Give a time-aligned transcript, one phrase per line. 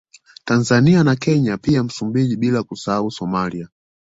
[0.45, 3.69] Tanzania na Kenya pia Msumbiji bila kuisahau Somalia